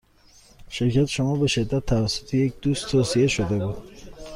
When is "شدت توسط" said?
1.47-2.33